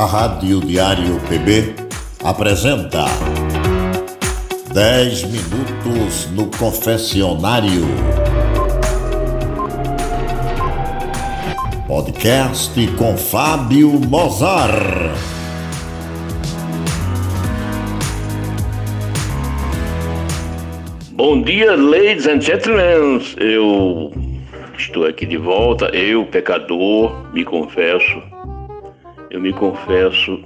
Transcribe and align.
A 0.00 0.06
Rádio 0.06 0.60
Diário 0.60 1.20
PB 1.28 1.74
apresenta 2.24 3.04
10 4.72 5.24
minutos 5.24 6.26
no 6.30 6.46
confessionário. 6.56 7.82
Podcast 11.86 12.86
com 12.96 13.14
Fábio 13.14 13.90
Mozart. 14.08 15.12
Bom 21.10 21.42
dia, 21.42 21.76
ladies 21.76 22.26
and 22.26 22.40
gentlemen. 22.40 23.20
Eu 23.36 24.14
estou 24.78 25.04
aqui 25.04 25.26
de 25.26 25.36
volta. 25.36 25.94
Eu, 25.94 26.24
pecador, 26.24 27.30
me 27.34 27.44
confesso. 27.44 28.39
Eu 29.30 29.40
me 29.40 29.52
confesso. 29.52 30.42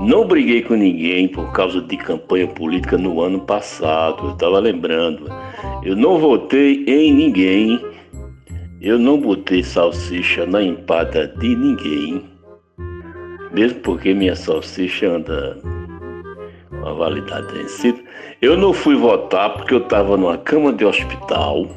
Não 0.00 0.26
briguei 0.26 0.62
com 0.62 0.74
ninguém 0.74 1.28
por 1.28 1.52
causa 1.52 1.80
de 1.80 1.96
campanha 1.96 2.46
política 2.46 2.96
no 2.96 3.20
ano 3.20 3.40
passado. 3.40 4.28
Eu 4.28 4.32
estava 4.32 4.58
lembrando. 4.58 5.26
Eu 5.82 5.94
não 5.94 6.18
votei 6.18 6.84
em 6.86 7.12
ninguém. 7.12 7.78
Eu 8.80 8.98
não 8.98 9.20
botei 9.20 9.62
salsicha 9.62 10.46
na 10.46 10.62
empada 10.62 11.28
de 11.38 11.54
ninguém. 11.54 12.24
Mesmo 13.52 13.80
porque 13.80 14.14
minha 14.14 14.34
salsicha 14.34 15.10
anda 15.10 15.58
com 16.70 16.88
a 16.88 16.94
validade 16.94 17.52
vencida. 17.52 18.00
Eu 18.40 18.56
não 18.56 18.72
fui 18.72 18.96
votar 18.96 19.52
porque 19.52 19.74
eu 19.74 19.78
estava 19.78 20.16
numa 20.16 20.38
cama 20.38 20.72
de 20.72 20.84
hospital, 20.84 21.68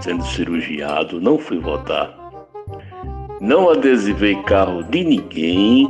sendo 0.00 0.22
cirurgiado, 0.24 1.20
não 1.20 1.38
fui 1.38 1.58
votar. 1.58 2.21
Não 3.42 3.68
adesivei 3.68 4.36
carro 4.44 4.84
de 4.84 5.02
ninguém, 5.02 5.88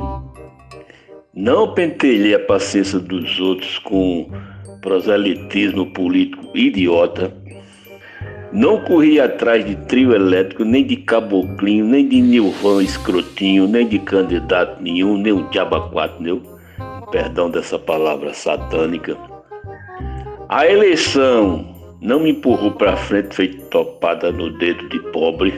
não 1.35 1.71
pentelhei 1.75 2.33
a 2.33 2.39
paciência 2.39 2.97
dos 2.97 3.39
outros 3.39 3.77
com 3.77 4.27
proselitismo 4.81 5.93
político 5.93 6.49
idiota, 6.57 7.31
não 8.51 8.83
corri 8.83 9.19
atrás 9.19 9.63
de 9.63 9.75
trio 9.85 10.15
elétrico, 10.15 10.65
nem 10.65 10.83
de 10.83 10.95
caboclinho, 10.95 11.85
nem 11.85 12.09
de 12.09 12.21
nilvão 12.21 12.81
escrotinho, 12.81 13.67
nem 13.67 13.87
de 13.87 13.99
candidato 13.99 14.81
nenhum, 14.81 15.15
nem 15.15 15.33
o 15.33 15.47
diabo 15.49 15.79
quatro, 15.91 16.41
perdão 17.11 17.51
dessa 17.51 17.77
palavra 17.77 18.33
satânica. 18.33 19.15
A 20.49 20.65
eleição 20.65 21.67
não 22.01 22.19
me 22.19 22.31
empurrou 22.31 22.71
para 22.71 22.97
frente 22.97 23.35
feito 23.35 23.63
topada 23.69 24.31
no 24.31 24.49
dedo 24.57 24.89
de 24.89 24.99
pobre. 25.11 25.53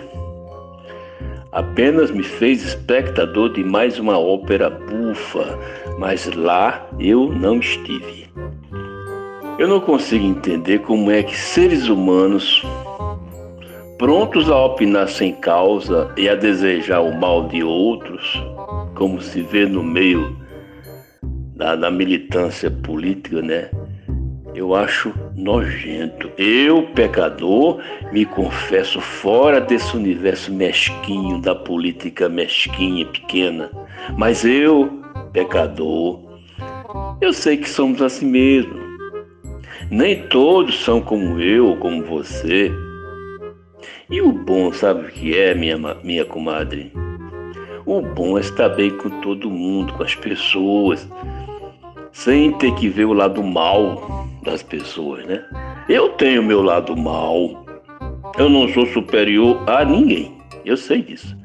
Apenas 1.55 2.11
me 2.11 2.21
fez 2.21 2.65
espectador 2.65 3.53
de 3.53 3.63
mais 3.63 3.97
uma 3.97 4.19
ópera 4.19 4.69
bufa, 4.69 5.57
mas 5.97 6.25
lá 6.35 6.85
eu 6.99 7.31
não 7.31 7.59
estive. 7.59 8.27
Eu 9.57 9.65
não 9.65 9.79
consigo 9.79 10.25
entender 10.25 10.79
como 10.79 11.09
é 11.09 11.23
que 11.23 11.33
seres 11.33 11.87
humanos, 11.87 12.61
prontos 13.97 14.51
a 14.51 14.65
opinar 14.65 15.07
sem 15.07 15.33
causa 15.33 16.11
e 16.17 16.27
a 16.27 16.35
desejar 16.35 16.99
o 16.99 17.17
mal 17.17 17.47
de 17.47 17.63
outros, 17.63 18.37
como 18.93 19.21
se 19.21 19.41
vê 19.41 19.65
no 19.65 19.81
meio 19.81 20.35
da, 21.55 21.77
da 21.77 21.89
militância 21.89 22.69
política, 22.69 23.41
né? 23.41 23.69
Eu 24.55 24.73
acho 24.73 25.13
nojento. 25.35 26.31
Eu, 26.37 26.83
pecador, 26.95 27.81
me 28.11 28.25
confesso 28.25 29.01
fora 29.01 29.59
desse 29.59 29.95
universo 29.95 30.51
mesquinho 30.51 31.41
da 31.41 31.53
política 31.53 32.29
mesquinha, 32.29 33.05
pequena. 33.05 33.69
Mas 34.17 34.45
eu, 34.45 35.01
pecador, 35.33 36.21
eu 37.21 37.33
sei 37.33 37.57
que 37.57 37.69
somos 37.69 38.01
assim 38.01 38.25
mesmo. 38.25 38.85
Nem 39.91 40.27
todos 40.27 40.83
são 40.83 41.01
como 41.01 41.39
eu, 41.39 41.75
como 41.77 42.03
você. 42.03 42.71
E 44.09 44.21
o 44.21 44.31
bom, 44.31 44.71
sabe 44.71 45.05
o 45.05 45.11
que 45.11 45.37
é, 45.37 45.53
minha, 45.53 45.77
minha 46.03 46.25
comadre? 46.25 46.91
O 47.85 48.01
bom 48.01 48.37
é 48.37 48.41
estar 48.41 48.69
bem 48.69 48.89
com 48.89 49.09
todo 49.21 49.49
mundo, 49.49 49.93
com 49.93 50.01
as 50.01 50.15
pessoas, 50.15 51.07
sem 52.15 52.53
ter 52.53 52.73
que 52.75 52.87
ver 52.87 53.03
o 53.05 53.13
lado 53.13 53.43
mal 53.43 54.25
das 54.41 54.63
pessoas, 54.63 55.25
né? 55.25 55.43
Eu 55.89 56.09
tenho 56.09 56.41
meu 56.41 56.61
lado 56.61 56.95
mal. 56.95 57.65
Eu 58.37 58.47
não 58.47 58.69
sou 58.69 58.85
superior 58.87 59.61
a 59.69 59.83
ninguém. 59.83 60.31
Eu 60.63 60.77
sei 60.77 61.01
disso. 61.01 61.35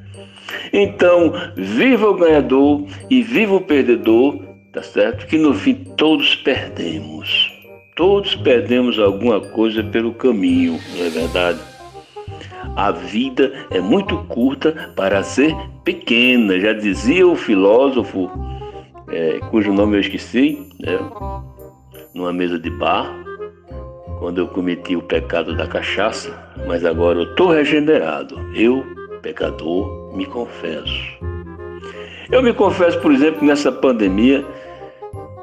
Então, 0.72 1.32
viva 1.56 2.09
o 2.09 2.14
ganhador 2.14 2.86
e 3.10 3.20
viva 3.20 3.56
o 3.56 3.60
perdedor, 3.60 4.38
tá 4.72 4.80
certo? 4.80 5.26
Que 5.26 5.36
no 5.36 5.53
fim 5.53 5.75
todos 5.97 6.36
perdemos. 6.36 7.53
Todos 7.97 8.36
perdemos 8.36 8.97
alguma 8.98 9.41
coisa 9.41 9.82
pelo 9.82 10.14
caminho, 10.14 10.78
não 10.97 11.04
é 11.04 11.10
verdade? 11.10 11.59
A 12.76 12.92
vida 12.92 13.53
é 13.72 13.80
muito 13.80 14.16
curta 14.28 14.92
para 14.94 15.25
ser 15.25 15.54
pequena, 15.84 16.60
já 16.60 16.72
dizia 16.72 17.26
o 17.26 17.34
filósofo, 17.34 18.30
é, 19.10 19.41
cujo 19.50 19.72
nome 19.72 19.97
eu 19.97 20.00
esqueci, 20.00 20.69
né? 20.78 20.98
numa 22.15 22.32
mesa 22.32 22.59
de 22.59 22.71
bar, 22.71 23.12
quando 24.19 24.38
eu 24.38 24.48
cometi 24.48 24.97
o 24.97 25.03
pecado 25.03 25.56
da 25.56 25.66
cachaça, 25.66 26.37
mas 26.66 26.84
agora 26.84 27.21
eu 27.21 27.31
estou 27.31 27.50
regenerado. 27.50 28.38
Eu, 28.54 28.84
pecador, 29.22 30.15
me 30.15 30.26
confesso. 30.26 31.19
Eu 32.31 32.43
me 32.43 32.53
confesso, 32.53 33.00
por 33.00 33.12
exemplo, 33.12 33.44
nessa 33.44 33.72
pandemia, 33.72 34.44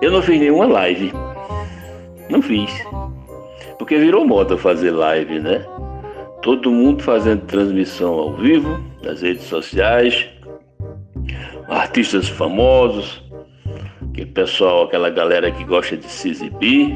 eu 0.02 0.12
não 0.12 0.22
fiz 0.22 0.40
nenhuma 0.40 0.68
live. 0.68 1.12
Não 2.30 2.42
fiz. 2.42 2.72
Porque 3.80 3.98
virou 3.98 4.26
moda 4.26 4.58
fazer 4.58 4.92
live, 4.92 5.40
né? 5.40 5.66
Todo 6.42 6.72
mundo 6.72 7.04
fazendo 7.04 7.46
transmissão 7.46 8.14
ao 8.14 8.34
vivo, 8.36 8.80
nas 9.04 9.22
redes 9.22 9.44
sociais, 9.44 10.30
artistas 11.68 12.30
famosos, 12.30 13.27
aquele 14.18 14.32
pessoal, 14.32 14.86
aquela 14.86 15.12
galera 15.12 15.52
que 15.52 15.64
gosta 15.64 15.96
de 15.96 16.10
se 16.10 16.30
exibir, 16.30 16.96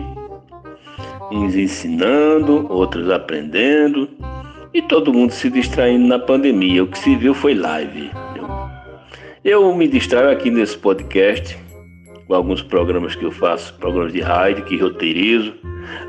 uns 1.32 1.56
ensinando, 1.56 2.66
outros 2.72 3.12
aprendendo, 3.12 4.10
e 4.74 4.82
todo 4.82 5.14
mundo 5.14 5.32
se 5.32 5.50
distraindo 5.50 6.08
na 6.08 6.18
pandemia. 6.18 6.84
O 6.84 6.88
que 6.88 6.98
se 6.98 7.16
viu 7.16 7.36
foi 7.36 7.54
live. 7.54 8.10
Eu 9.44 9.74
me 9.76 9.88
distraio 9.88 10.32
aqui 10.32 10.50
nesse 10.50 10.78
podcast 10.78 11.58
com 12.28 12.34
alguns 12.34 12.64
programas 12.64 13.16
que 13.16 13.26
eu 13.26 13.32
faço, 13.32 13.74
programas 13.76 14.14
de 14.14 14.22
rádio 14.22 14.66
que 14.66 14.78
roteirizo, 14.78 15.54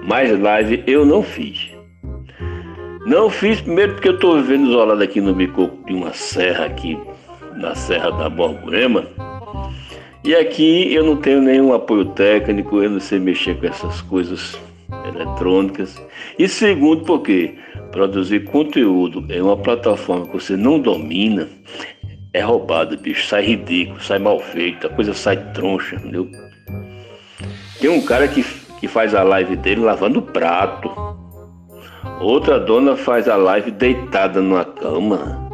mas 0.05 0.39
live 0.41 0.83
eu 0.87 1.05
não 1.05 1.23
fiz. 1.23 1.71
Não 3.05 3.29
fiz 3.29 3.61
primeiro 3.61 3.95
porque 3.95 4.09
eu 4.09 4.15
estou 4.15 4.37
vivendo 4.37 4.71
isolado 4.71 5.03
aqui 5.03 5.21
no 5.21 5.35
bico 5.35 5.71
de 5.87 5.93
uma 5.93 6.13
serra 6.13 6.67
aqui, 6.67 6.97
na 7.57 7.75
Serra 7.75 8.11
da 8.13 8.31
Borborema, 8.31 9.05
e 10.25 10.35
aqui 10.35 10.95
eu 10.95 11.05
não 11.05 11.17
tenho 11.17 11.41
nenhum 11.41 11.73
apoio 11.73 12.05
técnico, 12.07 12.83
eu 12.83 12.91
não 12.91 13.01
sei 13.01 13.19
mexer 13.19 13.59
com 13.59 13.67
essas 13.67 14.01
coisas 14.03 14.59
eletrônicas. 15.05 16.01
E 16.39 16.49
segundo, 16.49 17.05
porque 17.05 17.55
produzir 17.91 18.45
conteúdo 18.45 19.25
em 19.33 19.41
uma 19.41 19.57
plataforma 19.57 20.27
que 20.27 20.35
você 20.35 20.57
não 20.57 20.79
domina 20.79 21.49
é 22.33 22.41
roubado, 22.41 22.97
bicho. 22.97 23.27
Sai 23.27 23.45
ridículo, 23.45 24.01
sai 24.01 24.19
mal 24.19 24.41
feito, 24.41 24.87
a 24.87 24.91
coisa 24.91 25.13
sai 25.13 25.37
troncha, 25.53 25.97
entendeu? 25.97 26.31
Tem 27.81 27.91
um 27.91 28.03
cara 28.05 28.29
que, 28.29 28.45
que 28.81 28.89
faz 28.89 29.15
a 29.15 29.23
live 29.23 29.57
dele 29.57 29.81
lavando 29.81 30.23
prato. 30.23 30.91
Outra 32.21 32.59
dona 32.61 32.97
faz 32.97 33.29
a 33.29 33.37
live 33.37 33.71
deitada 33.73 34.41
numa 34.41 34.65
cama. 34.65 35.51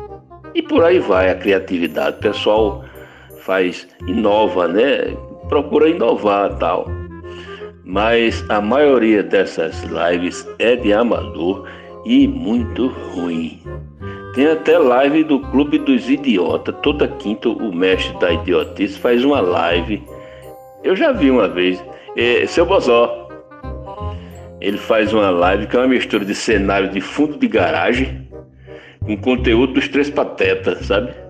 E 0.55 0.63
por 0.63 0.85
aí 0.85 0.99
vai 0.99 1.31
a 1.31 1.35
criatividade. 1.35 2.19
O 2.19 2.21
pessoal 2.21 2.85
faz, 3.49 3.89
inova, 4.07 4.69
né? 4.69 5.17
Procura 5.49 5.89
inovar 5.89 6.55
tal. 6.59 6.87
Mas 7.83 8.45
a 8.51 8.61
maioria 8.61 9.23
dessas 9.23 9.83
lives 9.85 10.47
é 10.59 10.77
de 10.77 10.93
amador 10.93 11.67
e 12.05 12.29
muito 12.29 12.89
ruim. 12.89 13.59
Tem 14.35 14.49
até 14.49 14.77
live 14.77 15.25
do 15.25 15.41
Clube 15.41 15.79
dos 15.79 16.11
Idiotas. 16.11 16.75
Toda 16.83 17.09
quinta 17.09 17.49
o 17.49 17.75
mestre 17.75 18.17
da 18.19 18.33
idiotice 18.35 18.99
faz 18.99 19.25
uma 19.25 19.41
live. 19.41 20.03
Eu 20.85 20.95
já 20.95 21.11
vi 21.13 21.31
uma 21.31 21.49
vez. 21.49 21.83
É, 22.19 22.45
seu 22.47 22.67
Bozó. 22.67 23.31
Ele 24.61 24.77
faz 24.77 25.15
uma 25.15 25.31
live 25.31 25.67
que 25.67 25.77
é 25.77 25.81
uma 25.81 25.89
mistura 25.89 26.25
de 26.25 26.35
cenário 26.35 26.91
de 26.91 27.01
fundo 27.01 27.39
de 27.39 27.49
garagem 27.49 28.29
com 29.07 29.17
conteúdo 29.17 29.73
dos 29.73 29.89
três 29.89 30.11
patetas, 30.11 30.85
sabe? 30.85 31.28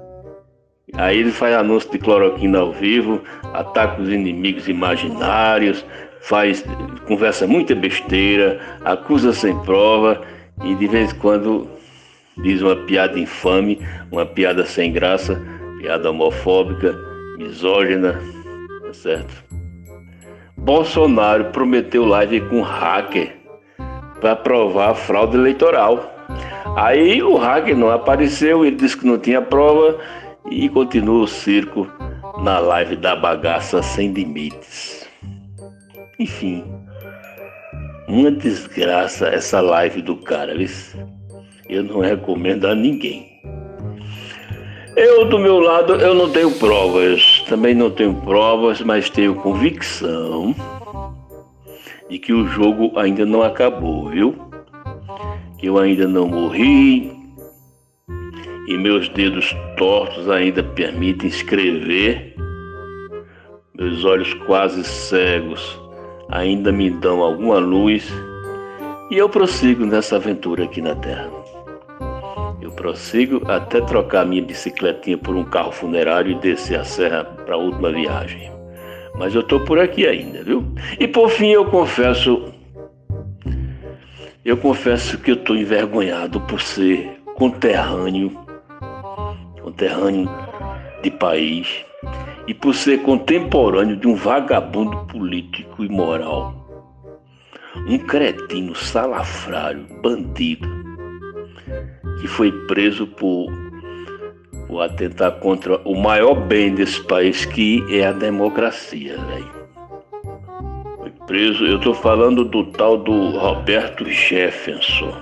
Aí 0.95 1.19
ele 1.19 1.31
faz 1.31 1.55
anúncio 1.55 1.91
de 1.91 1.99
cloroquina 1.99 2.61
ao 2.61 2.73
vivo, 2.73 3.21
ataca 3.53 4.01
os 4.01 4.09
inimigos 4.09 4.69
imaginários, 4.69 5.85
faz 6.21 6.65
conversa 7.07 7.47
muita 7.47 7.75
besteira, 7.75 8.61
acusa 8.85 9.33
sem 9.33 9.57
prova 9.61 10.23
e 10.65 10.75
de 10.75 10.87
vez 10.87 11.13
em 11.13 11.17
quando 11.17 11.69
diz 12.39 12.63
uma 12.63 12.77
piada 12.77 13.19
infame, 13.19 13.79
uma 14.11 14.25
piada 14.25 14.65
sem 14.65 14.93
graça, 14.93 15.41
piada 15.79 16.11
homofóbica 16.11 16.95
misógina, 17.37 18.21
tá 18.83 18.93
certo? 18.93 19.45
Bolsonaro 20.57 21.47
prometeu 21.47 22.05
live 22.05 22.41
com 22.43 22.63
hacker 22.63 23.37
para 24.21 24.35
provar 24.35 24.91
a 24.91 24.95
fraude 24.95 25.37
eleitoral. 25.37 26.15
Aí 26.77 27.23
o 27.23 27.37
hacker 27.37 27.77
não 27.77 27.91
apareceu, 27.91 28.65
ele 28.65 28.77
disse 28.77 28.97
que 28.97 29.07
não 29.07 29.19
tinha 29.19 29.41
prova 29.41 29.99
e 30.51 30.69
continua 30.69 31.25
o 31.25 31.29
circo 31.29 31.87
na 32.43 32.59
live 32.59 32.97
da 32.97 33.17
bagaça 33.17 33.83
sem 33.83 34.13
limites. 34.13 35.09
Enfim, 36.19 36.65
uma 38.09 38.31
desgraça 38.31 39.29
essa 39.29 39.61
live 39.61 40.03
do 40.03 40.17
cara, 40.17 40.57
viu? 40.57 40.69
Eu 41.69 41.83
não 41.83 42.01
recomendo 42.01 42.67
a 42.67 42.75
ninguém. 42.75 43.29
Eu, 44.97 45.27
do 45.27 45.39
meu 45.39 45.61
lado, 45.61 45.95
eu 45.95 46.15
não 46.15 46.31
tenho 46.31 46.51
provas. 46.53 47.45
Também 47.49 47.75
não 47.75 47.91
tenho 47.91 48.15
provas, 48.23 48.81
mas 48.81 49.11
tenho 49.11 49.35
convicção 49.35 50.55
de 52.09 52.19
que 52.19 52.33
o 52.33 52.47
jogo 52.49 52.99
ainda 52.99 53.25
não 53.27 53.43
acabou, 53.43 54.09
viu? 54.09 54.35
Que 55.59 55.67
eu 55.67 55.79
ainda 55.79 56.09
não 56.09 56.27
morri 56.27 57.18
e 58.69 58.77
meus 58.77 59.09
dedos 59.09 59.57
tortos 59.79 60.29
ainda 60.29 60.63
permitem 60.63 61.27
escrever. 61.27 62.35
Meus 63.75 64.05
olhos 64.05 64.35
quase 64.35 64.85
cegos 64.85 65.81
ainda 66.29 66.71
me 66.71 66.91
dão 66.91 67.23
alguma 67.23 67.59
luz 67.59 68.07
e 69.11 69.17
eu 69.17 69.27
prossigo 69.27 69.87
nessa 69.87 70.17
aventura 70.17 70.65
aqui 70.65 70.83
na 70.83 70.95
Terra. 70.97 71.31
Eu 72.61 72.71
prossigo 72.73 73.41
até 73.51 73.81
trocar 73.81 74.27
minha 74.27 74.43
bicicletinha 74.43 75.17
por 75.17 75.35
um 75.35 75.45
carro 75.45 75.73
funerário 75.73 76.33
e 76.33 76.35
descer 76.35 76.79
a 76.79 76.85
serra 76.85 77.25
para 77.25 77.55
a 77.55 77.59
última 77.59 77.91
viagem. 77.91 78.53
Mas 79.15 79.35
eu 79.35 79.41
estou 79.41 79.61
por 79.61 79.79
aqui 79.79 80.07
ainda, 80.07 80.45
viu? 80.45 80.63
E 81.01 81.09
por 81.09 81.31
fim 81.31 81.49
eu 81.49 81.65
confesso, 81.65 82.53
eu 84.45 84.59
confesso 84.59 85.17
que 85.17 85.31
eu 85.31 85.37
estou 85.37 85.57
envergonhado 85.57 86.39
por 86.43 86.61
ser 86.61 87.19
conterrâneo, 87.35 88.48
conterrâneo 89.79 90.29
de 91.03 91.11
país 91.13 91.85
e 92.49 92.55
por 92.55 92.75
ser 92.75 93.03
contemporâneo 93.03 93.97
de 93.97 94.09
um 94.09 94.17
vagabundo 94.17 95.07
político 95.07 95.85
e 95.85 95.89
moral. 95.89 96.53
Um 97.87 97.97
cretino 97.99 98.75
salafrário, 98.75 99.87
bandido, 100.03 100.69
que 102.21 102.27
foi 102.27 102.51
preso 102.67 103.07
por, 103.07 103.47
por 104.67 104.83
atentar 104.83 105.39
contra 105.39 105.79
o 105.89 105.95
maior 105.95 106.35
bem 106.35 106.75
desse 106.75 107.01
país, 107.05 107.45
que 107.45 107.85
é 107.89 108.07
a 108.07 108.13
democracia. 108.13 109.17
Foi 110.99 111.11
preso, 111.29 111.65
eu 111.65 111.77
estou 111.77 111.95
falando 111.95 112.45
do 112.45 112.65
tal 112.73 112.97
do 112.97 113.31
Roberto 113.39 114.05
Jefferson. 114.07 115.15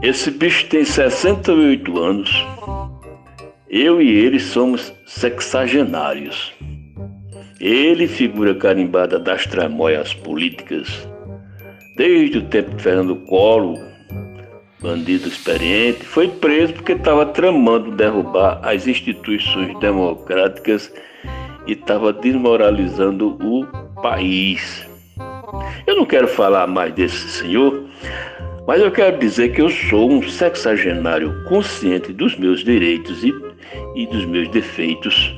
Esse 0.00 0.30
bicho 0.30 0.66
tem 0.68 0.82
68 0.82 1.98
anos 1.98 2.46
eu 3.70 4.00
e 4.00 4.10
ele 4.10 4.40
somos 4.40 4.92
sexagenários. 5.06 6.52
Ele, 7.60 8.06
figura 8.06 8.54
carimbada 8.54 9.18
das 9.18 9.46
tramóias 9.46 10.14
políticas, 10.14 11.08
desde 11.96 12.38
o 12.38 12.42
tempo 12.42 12.74
de 12.76 12.82
Fernando 12.82 13.16
Collor, 13.26 13.78
bandido 14.80 15.28
experiente, 15.28 16.04
foi 16.04 16.28
preso 16.28 16.74
porque 16.74 16.92
estava 16.92 17.26
tramando 17.26 17.90
derrubar 17.90 18.60
as 18.62 18.86
instituições 18.86 19.78
democráticas 19.80 20.92
e 21.66 21.72
estava 21.72 22.12
desmoralizando 22.12 23.36
o 23.42 23.66
país. 24.00 24.86
Eu 25.86 25.96
não 25.96 26.06
quero 26.06 26.28
falar 26.28 26.66
mais 26.66 26.94
desse 26.94 27.28
senhor, 27.28 27.84
mas 28.68 28.82
eu 28.82 28.90
quero 28.92 29.16
dizer 29.16 29.54
que 29.54 29.62
eu 29.62 29.70
sou 29.70 30.12
um 30.12 30.22
sexagenário 30.28 31.42
consciente 31.44 32.12
dos 32.12 32.36
meus 32.36 32.62
direitos 32.62 33.24
e, 33.24 33.32
e 33.96 34.06
dos 34.06 34.26
meus 34.26 34.46
defeitos. 34.50 35.34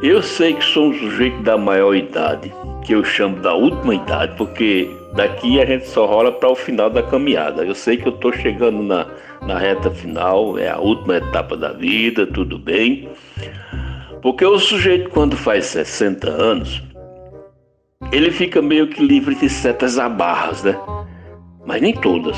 Eu 0.00 0.22
sei 0.22 0.54
que 0.54 0.64
sou 0.64 0.90
um 0.90 0.94
sujeito 0.94 1.42
da 1.42 1.58
maior 1.58 1.96
idade, 1.96 2.52
que 2.84 2.94
eu 2.94 3.02
chamo 3.02 3.40
da 3.40 3.52
última 3.52 3.96
idade, 3.96 4.36
porque 4.36 4.88
daqui 5.16 5.60
a 5.60 5.66
gente 5.66 5.88
só 5.88 6.06
rola 6.06 6.30
para 6.30 6.50
o 6.50 6.54
final 6.54 6.88
da 6.88 7.02
caminhada. 7.02 7.64
Eu 7.64 7.74
sei 7.74 7.96
que 7.96 8.06
eu 8.06 8.14
estou 8.14 8.32
chegando 8.32 8.84
na, 8.84 9.08
na 9.44 9.58
reta 9.58 9.90
final, 9.90 10.56
é 10.56 10.68
a 10.68 10.78
última 10.78 11.16
etapa 11.16 11.56
da 11.56 11.72
vida, 11.72 12.28
tudo 12.28 12.60
bem. 12.60 13.08
Porque 14.22 14.44
o 14.44 14.56
sujeito, 14.56 15.10
quando 15.10 15.36
faz 15.36 15.66
60 15.66 16.30
anos, 16.30 16.80
ele 18.12 18.30
fica 18.30 18.62
meio 18.62 18.86
que 18.86 19.04
livre 19.04 19.34
de 19.34 19.48
certas 19.48 19.98
abarras, 19.98 20.62
né? 20.62 20.78
Mas 21.64 21.80
nem 21.80 21.94
todas. 21.94 22.36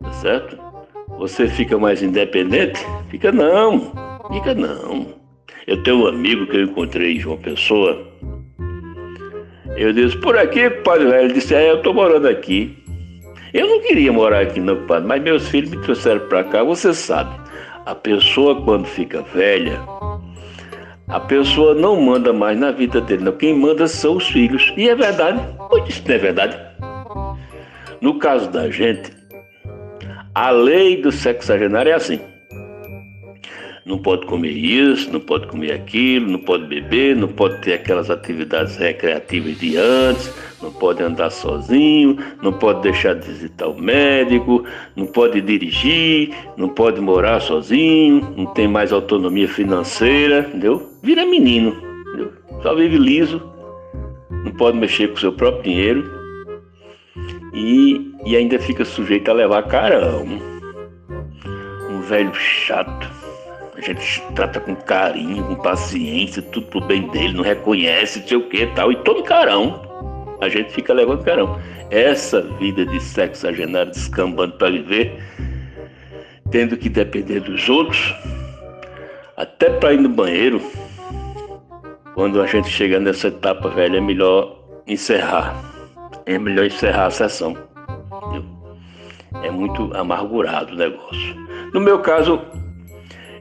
Tá 0.00 0.12
certo? 0.12 0.58
Você 1.18 1.48
fica 1.48 1.76
mais 1.78 2.02
independente? 2.02 2.80
Fica 3.08 3.32
não, 3.32 3.92
fica 4.32 4.54
não. 4.54 5.06
Eu 5.66 5.82
tenho 5.82 6.04
um 6.04 6.06
amigo 6.06 6.46
que 6.46 6.56
eu 6.56 6.64
encontrei 6.64 7.16
em 7.16 7.20
João 7.20 7.36
Pessoa. 7.36 8.06
Eu 9.76 9.92
disse, 9.92 10.16
por 10.18 10.36
aqui, 10.36 10.70
padre 10.70 11.06
velho. 11.06 11.24
Ele 11.24 11.34
disse, 11.34 11.54
é, 11.54 11.70
eu 11.70 11.82
tô 11.82 11.92
morando 11.92 12.26
aqui. 12.26 12.76
Eu 13.52 13.66
não 13.66 13.80
queria 13.80 14.12
morar 14.12 14.40
aqui 14.40 14.60
não, 14.60 14.86
padre, 14.86 15.08
mas 15.08 15.22
meus 15.22 15.48
filhos 15.48 15.70
me 15.70 15.78
trouxeram 15.78 16.26
para 16.28 16.44
cá. 16.44 16.62
Você 16.62 16.92
sabe, 16.92 17.30
a 17.84 17.94
pessoa 17.94 18.62
quando 18.62 18.86
fica 18.86 19.22
velha, 19.34 19.80
a 21.08 21.18
pessoa 21.20 21.74
não 21.74 22.00
manda 22.00 22.32
mais 22.32 22.58
na 22.58 22.70
vida 22.70 23.00
dele, 23.00 23.24
não. 23.24 23.32
Quem 23.32 23.54
manda 23.54 23.88
são 23.88 24.16
os 24.16 24.28
filhos. 24.28 24.72
E 24.76 24.88
é 24.88 24.94
verdade. 24.94 25.40
Pois 25.68 25.88
isso 25.88 26.02
não 26.06 26.14
é 26.14 26.18
verdade. 26.18 26.58
No 28.00 28.18
caso 28.18 28.48
da 28.50 28.70
gente, 28.70 29.12
a 30.34 30.50
lei 30.50 31.02
do 31.02 31.10
sexagenário 31.10 31.90
é 31.90 31.94
assim. 31.94 32.20
Não 33.84 33.98
pode 33.98 34.26
comer 34.26 34.50
isso, 34.52 35.10
não 35.10 35.18
pode 35.18 35.48
comer 35.48 35.72
aquilo, 35.72 36.30
não 36.30 36.38
pode 36.38 36.66
beber, 36.66 37.16
não 37.16 37.26
pode 37.26 37.60
ter 37.62 37.72
aquelas 37.72 38.10
atividades 38.10 38.76
recreativas 38.76 39.58
de 39.58 39.78
antes, 39.78 40.32
não 40.62 40.70
pode 40.70 41.02
andar 41.02 41.30
sozinho, 41.30 42.18
não 42.42 42.52
pode 42.52 42.82
deixar 42.82 43.14
de 43.14 43.26
visitar 43.26 43.66
o 43.66 43.80
médico, 43.80 44.62
não 44.94 45.06
pode 45.06 45.40
dirigir, 45.40 46.34
não 46.56 46.68
pode 46.68 47.00
morar 47.00 47.40
sozinho, 47.40 48.34
não 48.36 48.46
tem 48.46 48.68
mais 48.68 48.92
autonomia 48.92 49.48
financeira, 49.48 50.40
entendeu? 50.40 50.86
Vira 51.02 51.24
menino, 51.24 51.74
entendeu? 52.08 52.32
Só 52.62 52.74
vive 52.74 52.98
liso, 52.98 53.42
não 54.44 54.52
pode 54.52 54.76
mexer 54.76 55.08
com 55.08 55.14
o 55.14 55.18
seu 55.18 55.32
próprio 55.32 55.62
dinheiro, 55.62 56.17
e, 57.58 58.14
e 58.24 58.36
ainda 58.36 58.58
fica 58.58 58.84
sujeito 58.84 59.30
a 59.30 59.34
levar 59.34 59.64
carão. 59.64 60.24
Um 61.90 62.00
velho 62.02 62.32
chato. 62.32 63.10
A 63.76 63.80
gente 63.80 64.22
trata 64.34 64.60
com 64.60 64.74
carinho, 64.74 65.44
com 65.44 65.56
paciência, 65.56 66.42
tudo 66.42 66.66
pro 66.66 66.80
bem 66.80 67.08
dele, 67.08 67.34
não 67.34 67.42
reconhece, 67.42 68.20
não 68.20 68.28
sei 68.28 68.36
o 68.36 68.48
que 68.48 68.66
tal, 68.68 68.92
e 68.92 68.96
todo 68.96 69.22
carão. 69.22 69.82
A 70.40 70.48
gente 70.48 70.72
fica 70.72 70.92
levando 70.92 71.24
carão. 71.24 71.58
Essa 71.90 72.42
vida 72.42 72.86
de 72.86 73.00
sexagenário 73.00 73.90
descambando 73.90 74.56
para 74.56 74.70
viver, 74.70 75.20
tendo 76.50 76.76
que 76.76 76.88
depender 76.88 77.40
dos 77.40 77.68
outros, 77.68 78.14
até 79.36 79.70
para 79.70 79.94
ir 79.94 80.00
no 80.00 80.08
banheiro, 80.08 80.60
quando 82.14 82.40
a 82.42 82.46
gente 82.46 82.68
chega 82.68 82.98
nessa 83.00 83.28
etapa 83.28 83.68
velha, 83.68 83.98
é 83.98 84.00
melhor 84.00 84.58
encerrar 84.86 85.67
é 86.28 86.38
melhor 86.38 86.66
encerrar 86.66 87.06
a 87.06 87.10
sessão. 87.10 87.56
É 89.42 89.50
muito 89.50 89.90
amargurado 89.96 90.74
o 90.74 90.76
negócio. 90.76 91.34
No 91.72 91.80
meu 91.80 92.00
caso, 92.00 92.40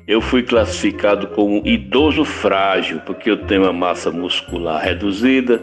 eu 0.07 0.21
fui 0.21 0.41
classificado 0.41 1.27
como 1.27 1.61
idoso 1.67 2.23
frágil, 2.23 3.01
porque 3.05 3.29
eu 3.29 3.45
tenho 3.45 3.63
uma 3.63 3.73
massa 3.73 4.09
muscular 4.09 4.81
reduzida, 4.81 5.61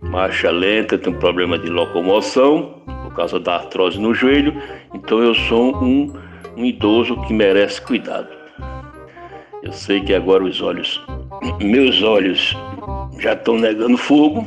marcha 0.00 0.50
lenta, 0.50 0.96
tenho 0.96 1.18
problema 1.18 1.58
de 1.58 1.68
locomoção, 1.68 2.80
por 3.02 3.14
causa 3.14 3.40
da 3.40 3.56
artrose 3.56 4.00
no 4.00 4.14
joelho, 4.14 4.54
então 4.94 5.20
eu 5.20 5.34
sou 5.34 5.76
um, 5.82 6.12
um 6.56 6.64
idoso 6.64 7.20
que 7.22 7.32
merece 7.32 7.80
cuidado. 7.82 8.28
Eu 9.64 9.72
sei 9.72 10.00
que 10.00 10.14
agora 10.14 10.44
os 10.44 10.60
olhos, 10.60 11.04
meus 11.60 12.02
olhos 12.02 12.56
já 13.18 13.32
estão 13.32 13.56
negando 13.56 13.96
fogo, 13.96 14.46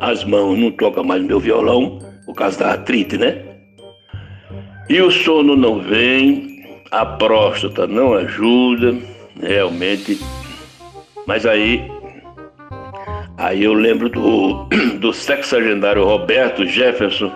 as 0.00 0.24
mãos 0.24 0.58
não 0.58 0.70
tocam 0.70 1.04
mais 1.04 1.22
meu 1.22 1.38
violão 1.38 1.98
por 2.24 2.34
causa 2.34 2.58
da 2.58 2.70
artrite, 2.72 3.18
né? 3.18 3.42
E 4.88 5.00
o 5.00 5.10
sono 5.10 5.54
não 5.54 5.80
vem, 5.80 6.64
a 6.90 7.04
próstata 7.04 7.86
não 7.86 8.14
ajuda, 8.14 8.96
realmente. 9.40 10.18
Mas 11.26 11.46
aí, 11.46 11.88
aí 13.36 13.62
eu 13.62 13.72
lembro 13.72 14.08
do, 14.08 14.64
do 14.98 15.12
sexagendário 15.12 16.04
Roberto 16.04 16.66
Jefferson 16.66 17.30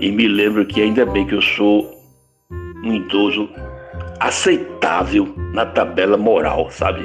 e 0.00 0.10
me 0.10 0.28
lembro 0.28 0.64
que 0.64 0.80
ainda 0.80 1.04
bem 1.04 1.26
que 1.26 1.34
eu 1.34 1.42
sou 1.42 1.90
um 2.84 2.94
idoso 2.94 3.48
aceitável 4.20 5.34
na 5.52 5.66
tabela 5.66 6.16
moral, 6.16 6.70
sabe? 6.70 7.02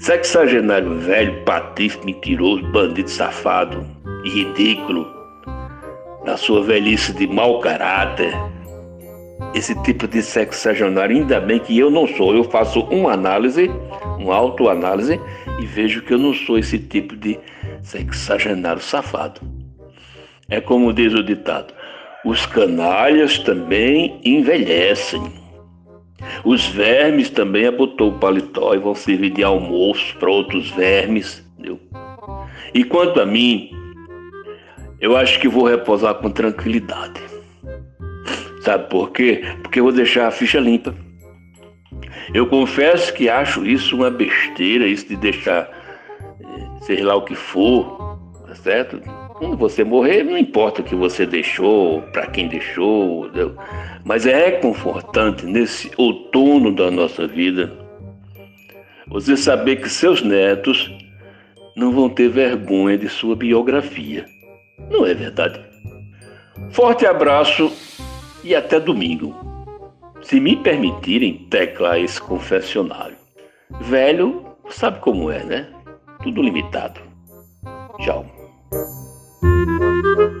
Sexagenário 0.00 0.94
velho, 0.94 1.44
patife, 1.44 1.98
mentiroso, 2.06 2.66
bandido 2.72 3.10
safado 3.10 3.86
e 4.24 4.30
ridículo, 4.30 5.06
na 6.24 6.38
sua 6.38 6.62
velhice 6.62 7.12
de 7.12 7.26
mau 7.26 7.60
caráter. 7.60 8.32
Esse 9.54 9.74
tipo 9.82 10.08
de 10.08 10.22
sexagenário, 10.22 11.18
ainda 11.18 11.38
bem 11.38 11.58
que 11.58 11.78
eu 11.78 11.90
não 11.90 12.06
sou. 12.06 12.34
Eu 12.34 12.44
faço 12.44 12.80
uma 12.84 13.12
análise, 13.12 13.70
uma 14.18 14.34
autoanálise 14.34 15.20
e 15.60 15.66
vejo 15.66 16.00
que 16.00 16.14
eu 16.14 16.18
não 16.18 16.32
sou 16.32 16.56
esse 16.56 16.78
tipo 16.78 17.14
de 17.14 17.38
sexagenário 17.82 18.80
safado. 18.80 19.42
É 20.48 20.62
como 20.62 20.94
diz 20.94 21.12
o 21.12 21.22
ditado: 21.22 21.74
os 22.24 22.46
canalhas 22.46 23.38
também 23.38 24.18
envelhecem. 24.24 25.39
Os 26.44 26.66
vermes 26.66 27.30
também 27.30 27.66
abotou 27.66 28.10
o 28.10 28.18
paletó 28.18 28.74
e 28.74 28.78
vão 28.78 28.94
servir 28.94 29.30
de 29.30 29.42
almoço 29.42 30.16
para 30.18 30.30
outros 30.30 30.70
vermes. 30.70 31.44
Entendeu? 31.58 31.80
E 32.74 32.84
quanto 32.84 33.20
a 33.20 33.26
mim, 33.26 33.70
eu 35.00 35.16
acho 35.16 35.40
que 35.40 35.48
vou 35.48 35.66
repousar 35.66 36.14
com 36.14 36.30
tranquilidade. 36.30 37.20
Sabe 38.62 38.88
por 38.88 39.10
quê? 39.10 39.42
Porque 39.62 39.80
eu 39.80 39.84
vou 39.84 39.92
deixar 39.92 40.28
a 40.28 40.30
ficha 40.30 40.60
limpa. 40.60 40.94
Eu 42.34 42.46
confesso 42.46 43.12
que 43.14 43.28
acho 43.28 43.66
isso 43.66 43.96
uma 43.96 44.10
besteira, 44.10 44.86
isso 44.86 45.08
de 45.08 45.16
deixar, 45.16 45.68
eh, 46.40 46.82
sei 46.82 47.02
lá 47.02 47.16
o 47.16 47.22
que 47.22 47.34
for, 47.34 48.18
tá 48.46 48.54
certo? 48.54 49.00
Quando 49.40 49.56
você 49.56 49.82
morrer, 49.82 50.22
não 50.22 50.36
importa 50.36 50.82
o 50.82 50.84
que 50.84 50.94
você 50.94 51.24
deixou, 51.24 52.02
para 52.12 52.26
quem 52.26 52.46
deixou, 52.46 53.24
entendeu? 53.24 53.56
mas 54.04 54.26
é 54.26 54.50
confortante 54.50 55.46
nesse 55.46 55.90
outono 55.96 56.70
da 56.70 56.90
nossa 56.90 57.26
vida 57.26 57.72
você 59.08 59.38
saber 59.38 59.76
que 59.76 59.88
seus 59.88 60.20
netos 60.20 60.92
não 61.74 61.90
vão 61.90 62.10
ter 62.10 62.28
vergonha 62.28 62.98
de 62.98 63.08
sua 63.08 63.34
biografia. 63.34 64.26
Não 64.90 65.06
é 65.06 65.14
verdade? 65.14 65.58
Forte 66.70 67.06
abraço 67.06 67.72
e 68.44 68.54
até 68.54 68.78
domingo. 68.78 69.34
Se 70.20 70.38
me 70.38 70.54
permitirem 70.54 71.46
teclar 71.50 71.98
esse 71.98 72.20
confessionário. 72.20 73.16
Velho, 73.80 74.44
sabe 74.68 75.00
como 75.00 75.30
é, 75.30 75.42
né? 75.44 75.66
Tudo 76.22 76.42
limitado. 76.42 77.00
Tchau. 78.00 78.26
You. 79.42 80.39